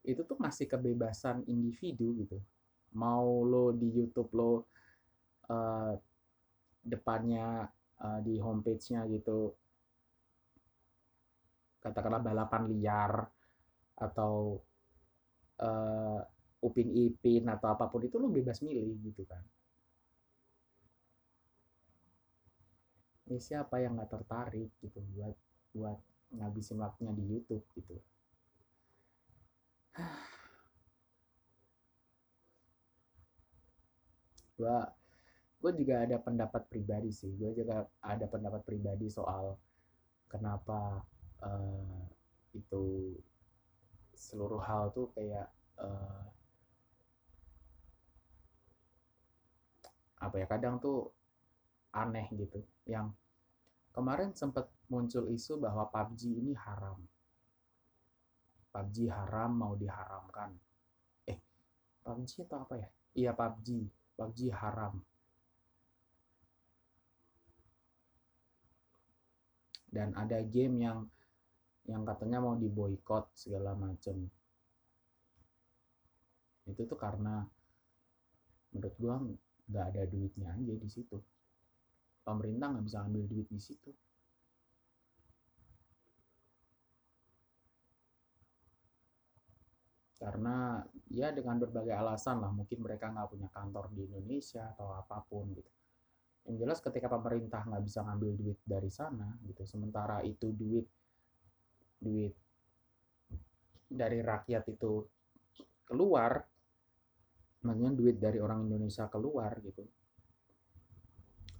itu 0.06 0.22
tuh 0.22 0.38
masih 0.38 0.70
kebebasan 0.70 1.42
individu 1.50 2.14
gitu 2.22 2.38
mau 2.94 3.42
lo 3.42 3.74
di 3.74 3.90
YouTube 3.90 4.30
lo 4.38 4.70
uh, 5.50 5.92
depannya 6.84 7.66
uh, 7.98 8.20
di 8.22 8.38
homepage-nya 8.38 9.10
gitu 9.10 9.50
katakanlah 11.82 12.22
balapan 12.22 12.70
liar 12.70 13.12
atau 13.98 14.56
uh, 15.60 16.20
Upin 16.64 16.88
Ipin 16.96 17.44
atau 17.44 17.76
apa 17.76 17.92
pun 17.92 18.00
itu 18.00 18.16
lo 18.16 18.32
bebas 18.32 18.64
milih 18.64 18.96
gitu 19.04 19.28
kan. 19.28 19.44
Siapa 23.38 23.80
yang 23.82 23.96
nggak 23.98 24.10
tertarik 24.10 24.70
gitu 24.82 25.00
buat 25.14 25.36
buat 25.74 25.98
ngabisin 26.34 26.78
waktunya 26.82 27.12
di 27.14 27.24
YouTube 27.26 27.64
gitu. 27.78 27.96
gua 34.54 34.86
gue 35.64 35.72
juga 35.80 36.04
ada 36.04 36.20
pendapat 36.20 36.68
pribadi 36.68 37.08
sih 37.08 37.32
gue 37.40 37.56
juga 37.56 37.88
ada 38.04 38.26
pendapat 38.28 38.60
pribadi 38.68 39.08
soal 39.08 39.56
kenapa 40.28 41.00
uh, 41.40 42.04
itu 42.52 43.16
seluruh 44.12 44.60
hal 44.60 44.92
tuh 44.92 45.08
kayak 45.16 45.48
uh, 45.80 46.22
apa 50.20 50.36
ya 50.36 50.46
kadang 50.52 50.76
tuh 50.76 51.08
aneh 51.96 52.28
gitu 52.36 52.60
yang 52.84 53.08
kemarin 53.94 54.34
sempat 54.34 54.66
muncul 54.90 55.30
isu 55.30 55.62
bahwa 55.62 55.86
PUBG 55.86 56.34
ini 56.42 56.52
haram. 56.58 56.98
PUBG 58.74 59.06
haram 59.06 59.54
mau 59.54 59.78
diharamkan. 59.78 60.50
Eh 61.30 61.38
PUBG 62.02 62.42
atau 62.50 62.66
apa 62.66 62.74
ya? 62.74 62.88
Iya 63.14 63.30
PUBG 63.38 63.86
PUBG 64.18 64.50
haram. 64.50 64.98
Dan 69.86 70.10
ada 70.18 70.42
game 70.42 70.82
yang 70.82 71.06
yang 71.86 72.02
katanya 72.02 72.42
mau 72.42 72.58
diboykot 72.58 73.30
segala 73.38 73.78
macem. 73.78 74.26
Itu 76.66 76.82
tuh 76.82 76.98
karena 76.98 77.46
menurut 78.74 78.94
gua 78.98 79.22
nggak 79.70 79.86
ada 79.94 80.02
duitnya 80.10 80.50
aja 80.50 80.74
di 80.74 80.88
situ 80.90 81.22
pemerintah 82.24 82.72
nggak 82.72 82.86
bisa 82.88 82.98
ambil 83.04 83.22
duit 83.28 83.46
di 83.52 83.60
situ. 83.60 83.92
Karena 90.16 90.80
ya 91.12 91.28
dengan 91.36 91.60
berbagai 91.60 91.92
alasan 91.92 92.40
lah 92.40 92.48
mungkin 92.48 92.80
mereka 92.80 93.12
nggak 93.12 93.28
punya 93.28 93.48
kantor 93.52 93.92
di 93.92 94.08
Indonesia 94.08 94.72
atau 94.72 94.96
apa 94.96 95.20
pun 95.28 95.52
gitu. 95.52 95.68
Yang 96.48 96.56
jelas 96.64 96.78
ketika 96.80 97.12
pemerintah 97.12 97.60
nggak 97.68 97.84
bisa 97.84 98.00
ngambil 98.08 98.30
duit 98.32 98.58
dari 98.64 98.88
sana 98.88 99.36
gitu 99.44 99.68
sementara 99.68 100.24
itu 100.24 100.48
duit 100.52 100.88
duit 102.00 102.32
dari 103.88 104.20
rakyat 104.20 104.64
itu 104.68 105.04
keluar 105.84 106.40
maksudnya 107.64 107.92
duit 107.96 108.16
dari 108.20 108.36
orang 108.40 108.68
Indonesia 108.68 109.08
keluar 109.08 109.56
gitu 109.64 109.84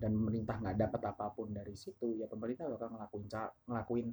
dan 0.05 0.13
pemerintah 0.21 0.61
nggak 0.61 0.77
dapat 0.85 1.03
apa 1.17 1.33
pun 1.33 1.49
dari 1.49 1.73
situ 1.73 2.21
ya 2.21 2.29
pemerintah 2.29 2.69
bakal 2.69 2.93
ngelakuin 2.93 3.25
ngelakuin 3.65 4.09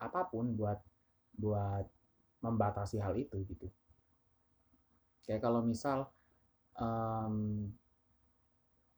apa 0.00 0.20
pun 0.32 0.56
buat 0.56 0.80
buat 1.36 1.84
membatasi 2.40 2.96
hal 3.04 3.20
itu 3.20 3.36
gitu. 3.44 3.68
Kayak 5.28 5.44
kalau 5.44 5.60
misal 5.60 6.08
um, 6.80 7.68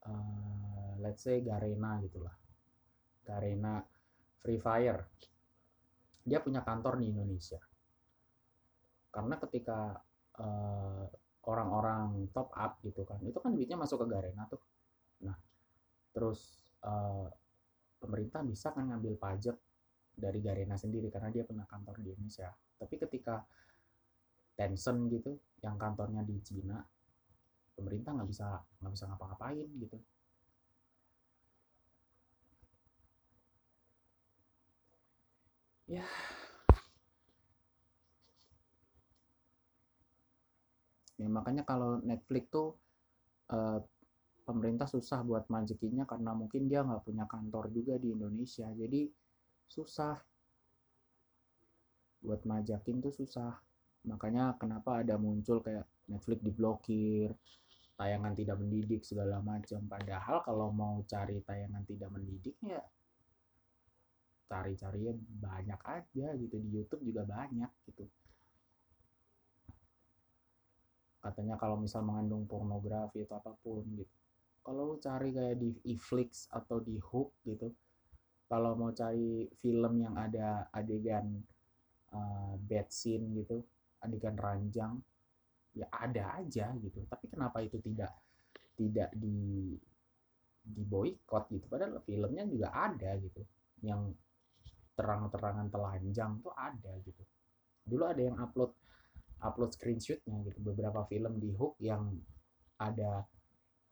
uh, 0.06 0.94
let's 1.02 1.26
say 1.26 1.42
Garena 1.42 1.98
gitulah 2.06 2.38
Garena 3.26 3.82
Free 4.38 4.62
Fire. 4.62 5.11
Dia 6.22 6.38
punya 6.38 6.62
kantor 6.62 7.02
di 7.02 7.11
Indonesia. 7.11 7.58
Karena 9.11 9.42
ketika 9.42 9.90
uh, 10.38 11.02
orang-orang 11.50 12.30
top 12.30 12.54
up 12.54 12.78
gitu 12.87 13.02
kan 13.02 13.18
itu 13.26 13.42
kan 13.42 13.50
duitnya 13.50 13.74
masuk 13.74 14.06
ke 14.06 14.14
Garena 14.14 14.46
tuh 14.46 14.62
terus 16.12 16.72
uh, 16.85 17.27
pemerintah 17.98 18.44
bisa 18.44 18.70
kan 18.70 18.88
ngambil 18.88 19.16
pajak 19.16 19.57
dari 20.12 20.38
Garena 20.44 20.77
sendiri 20.77 21.09
karena 21.09 21.33
dia 21.33 21.42
punya 21.48 21.64
kantor 21.64 21.96
di 22.05 22.12
Indonesia. 22.12 22.53
Tapi 22.53 22.94
ketika 23.01 23.40
Tencent 24.53 25.09
gitu 25.09 25.33
yang 25.64 25.81
kantornya 25.81 26.20
di 26.20 26.37
Cina 26.44 26.77
pemerintah 27.72 28.12
nggak 28.12 28.29
bisa 28.29 28.61
nggak 28.85 28.92
bisa 28.92 29.05
ngapa-ngapain 29.09 29.68
gitu. 29.81 29.96
Ya. 35.88 36.05
Ya 41.20 41.29
makanya 41.31 41.62
kalau 41.62 42.03
Netflix 42.03 42.51
tuh 42.51 42.75
uh, 43.53 43.79
pemerintah 44.42 44.90
susah 44.90 45.22
buat 45.22 45.46
majekinya 45.46 46.02
karena 46.02 46.35
mungkin 46.35 46.66
dia 46.66 46.83
nggak 46.83 47.07
punya 47.07 47.24
kantor 47.31 47.70
juga 47.70 47.94
di 47.98 48.11
Indonesia. 48.11 48.66
Jadi 48.74 49.07
susah. 49.70 50.18
Buat 52.22 52.46
majakin 52.46 53.02
tuh 53.02 53.14
susah. 53.14 53.55
Makanya 54.07 54.59
kenapa 54.59 55.02
ada 55.02 55.14
muncul 55.18 55.62
kayak 55.62 55.87
Netflix 56.11 56.42
diblokir 56.42 57.31
tayangan 57.94 58.35
tidak 58.35 58.57
mendidik 58.59 59.02
segala 59.07 59.38
macam. 59.38 59.87
Padahal 59.87 60.42
kalau 60.42 60.74
mau 60.74 61.02
cari 61.07 61.38
tayangan 61.42 61.83
tidak 61.87 62.11
mendidik 62.11 62.59
ya 62.62 62.83
cari-carinya 64.50 65.14
banyak 65.38 65.81
aja 65.87 66.26
gitu. 66.37 66.57
Di 66.59 66.68
YouTube 66.68 67.02
juga 67.07 67.22
banyak 67.24 67.70
gitu. 67.90 68.05
Katanya 71.22 71.55
kalau 71.55 71.78
misal 71.78 72.02
mengandung 72.02 72.50
pornografi 72.50 73.22
atau 73.22 73.38
apa 73.38 73.55
pun 73.62 73.87
gitu 73.94 74.21
kalau 74.62 74.98
cari 75.03 75.35
kayak 75.35 75.59
di 75.59 75.70
Iflix 75.90 76.46
atau 76.51 76.79
di 76.79 76.96
Hook 76.98 77.42
gitu 77.46 77.70
kalau 78.46 78.77
mau 78.79 78.92
cari 78.94 79.48
film 79.59 80.03
yang 80.03 80.14
ada 80.14 80.70
adegan 80.70 81.40
uh, 82.12 82.55
bad 82.61 82.88
scene 82.92 83.33
gitu 83.37 83.62
adegan 84.03 84.37
ranjang 84.37 84.98
ya 85.72 85.88
ada 85.88 86.37
aja 86.40 86.72
gitu. 86.79 87.01
Tapi 87.09 87.27
kenapa 87.33 87.64
itu 87.64 87.81
tidak 87.81 88.12
tidak 88.77 89.11
di 89.16 89.72
di 90.62 90.83
boykot 90.87 91.48
gitu? 91.51 91.66
Padahal 91.66 92.01
filmnya 92.05 92.44
juga 92.46 92.68
ada 92.72 93.16
gitu. 93.18 93.42
Yang 93.83 94.14
terang-terangan 94.92 95.72
telanjang 95.72 96.38
tuh 96.44 96.53
ada 96.53 96.92
gitu. 97.03 97.22
Dulu 97.83 98.05
ada 98.05 98.22
yang 98.22 98.37
upload 98.38 98.72
upload 99.42 99.72
screenshotnya 99.75 100.44
gitu. 100.46 100.59
Beberapa 100.61 101.09
film 101.09 101.40
di 101.40 101.51
Hook 101.57 101.81
yang 101.81 102.12
ada 102.79 103.25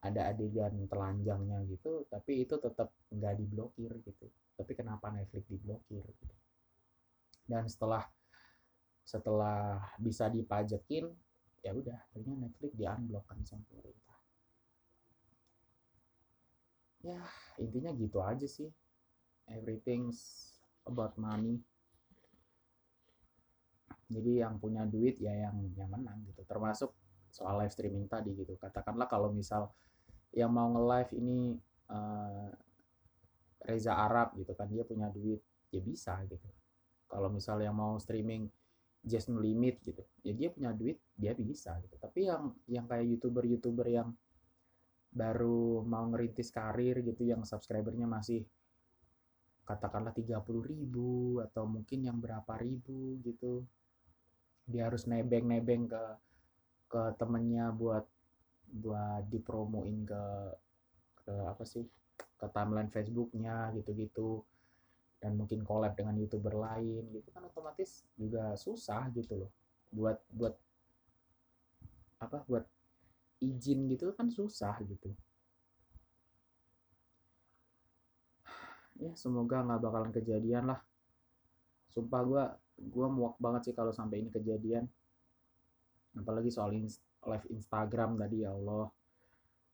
ada 0.01 0.33
adegan 0.33 0.89
telanjangnya 0.89 1.61
gitu 1.69 2.09
tapi 2.09 2.49
itu 2.49 2.57
tetap 2.57 2.89
nggak 3.13 3.35
diblokir 3.37 3.93
gitu. 4.01 4.27
Tapi 4.57 4.73
kenapa 4.73 5.13
Netflix 5.13 5.45
diblokir 5.49 6.05
gitu. 6.05 6.35
Dan 7.45 7.69
setelah 7.69 8.05
setelah 9.05 9.83
bisa 9.99 10.31
dipajekin 10.31 11.11
ya 11.61 11.77
udah 11.77 11.99
akhirnya 12.09 12.49
Netflix 12.49 12.73
di 12.73 12.85
unblock 12.89 13.25
kan 13.29 13.39
sama 13.45 13.65
pemerintah. 13.69 14.19
Ya 17.05 17.21
intinya 17.61 17.93
gitu 17.93 18.25
aja 18.25 18.49
sih. 18.49 18.73
Everything's 19.51 20.55
about 20.89 21.17
money. 21.21 21.61
Jadi 24.11 24.43
yang 24.43 24.57
punya 24.57 24.89
duit 24.89 25.21
ya 25.21 25.35
yang 25.35 25.61
yang 25.77 25.91
menang 25.93 26.25
gitu. 26.25 26.41
Termasuk 26.49 26.91
soal 27.31 27.63
live 27.63 27.73
streaming 27.73 28.11
tadi 28.11 28.35
gitu. 28.35 28.59
Katakanlah 28.59 29.07
kalau 29.07 29.31
misal 29.31 29.71
yang 30.35 30.51
mau 30.51 30.71
nge-live 30.71 31.11
ini 31.19 31.59
uh, 31.91 32.49
Reza 33.67 33.93
Arab 33.95 34.35
gitu 34.39 34.53
kan 34.57 34.71
dia 34.71 34.87
punya 34.87 35.11
duit 35.11 35.43
ya 35.71 35.81
bisa 35.83 36.19
gitu. 36.27 36.49
Kalau 37.11 37.29
misal 37.29 37.59
yang 37.63 37.75
mau 37.75 37.99
streaming 37.99 38.47
just 39.01 39.33
no 39.33 39.41
limit 39.41 39.81
gitu 39.81 40.05
ya 40.21 40.37
dia 40.37 40.53
punya 40.53 40.71
duit 40.71 41.01
dia 41.17 41.35
bisa 41.35 41.77
gitu. 41.83 41.97
Tapi 41.99 42.31
yang 42.31 42.55
yang 42.71 42.87
kayak 42.87 43.07
youtuber 43.07 43.45
youtuber 43.47 43.87
yang 43.91 44.15
baru 45.11 45.83
mau 45.83 46.07
ngerintis 46.07 46.55
karir 46.55 47.03
gitu 47.03 47.27
yang 47.27 47.43
subscribernya 47.43 48.07
masih 48.07 48.47
katakanlah 49.67 50.15
30 50.15 50.43
ribu 50.67 51.43
atau 51.43 51.67
mungkin 51.67 52.07
yang 52.07 52.19
berapa 52.19 52.59
ribu 52.59 53.19
gitu 53.23 53.67
dia 54.67 54.87
harus 54.87 55.07
nebeng-nebeng 55.11 55.91
ke 55.91 56.05
ke 56.91 57.03
temennya 57.19 57.71
buat 57.75 58.03
buat 58.71 59.27
dipromoin 59.27 60.07
ke 60.07 60.25
ke 61.27 61.35
apa 61.47 61.65
sih 61.67 61.85
ke 62.17 62.47
timeline 62.55 62.91
Facebooknya 62.91 63.75
gitu-gitu. 63.77 64.43
Dan 65.21 65.37
mungkin 65.37 65.61
collab 65.69 65.93
dengan 65.93 66.17
youtuber 66.17 66.57
lain 66.57 67.05
gitu 67.13 67.29
kan 67.29 67.45
otomatis 67.45 68.09
juga 68.17 68.57
susah 68.57 69.13
gitu 69.13 69.37
loh. 69.37 69.51
Buat 69.93 70.19
buat 70.33 70.55
apa 72.21 72.45
buat 72.49 72.65
izin 73.41 73.89
gitu 73.89 74.13
kan 74.17 74.29
susah 74.33 74.81
gitu. 74.85 75.13
Ya 79.01 79.13
semoga 79.17 79.65
nggak 79.65 79.81
bakalan 79.81 80.13
kejadian 80.13 80.73
lah. 80.73 80.81
Sumpah 81.93 82.23
gue 82.25 82.45
gue 82.81 83.07
muak 83.13 83.37
banget 83.37 83.73
sih 83.73 83.75
kalau 83.77 83.93
sampai 83.93 84.25
ini 84.25 84.33
kejadian 84.33 84.89
apalagi 86.17 86.51
soal 86.51 86.75
live 86.75 87.47
Instagram 87.53 88.19
tadi 88.19 88.43
ya 88.43 88.51
Allah. 88.55 88.89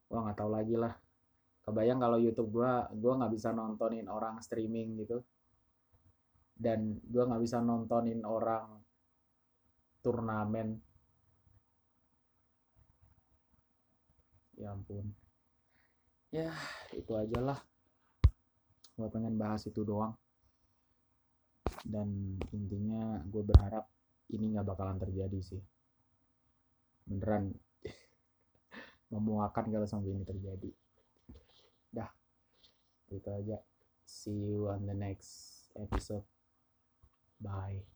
Gue 0.07 0.19
nggak 0.19 0.39
tahu 0.39 0.51
lagi 0.53 0.77
lah. 0.77 0.95
Kebayang 1.67 1.99
kalau 1.99 2.19
YouTube 2.21 2.51
gue 2.55 2.73
gue 2.95 3.13
nggak 3.19 3.33
bisa 3.33 3.51
nontonin 3.51 4.07
orang 4.07 4.39
streaming 4.43 5.01
gitu. 5.03 5.23
Dan 6.57 7.01
gue 7.03 7.23
nggak 7.25 7.43
bisa 7.43 7.59
nontonin 7.63 8.23
orang 8.23 8.81
turnamen. 10.05 10.79
Ya 14.57 14.73
ampun. 14.73 15.13
Ya 16.33 16.53
itu 16.95 17.13
aja 17.17 17.39
lah. 17.41 17.59
Gue 18.97 19.09
pengen 19.13 19.37
bahas 19.37 19.67
itu 19.67 19.83
doang. 19.83 20.15
Dan 21.87 22.39
intinya 22.51 23.21
gue 23.27 23.43
berharap 23.43 23.87
ini 24.35 24.55
nggak 24.55 24.67
bakalan 24.67 24.99
terjadi 24.99 25.39
sih 25.39 25.63
beneran. 27.07 27.55
Memuakan 29.15 29.65
kalau 29.71 29.87
sampai 29.87 30.13
ini 30.13 30.27
terjadi. 30.27 30.71
Dah. 31.95 32.11
Itu 33.09 33.31
aja. 33.31 33.63
See 34.07 34.35
you 34.35 34.67
on 34.69 34.87
the 34.87 34.95
next 34.95 35.71
episode. 35.79 36.27
Bye 37.41 37.96